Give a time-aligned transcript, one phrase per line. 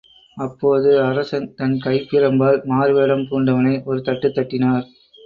[0.37, 4.87] அப்போது அரசன் தன் கைப்பிரம்பால் மாறு வேடம் பூண்டவனை ஒரு தட்டுத் தட்டினார்.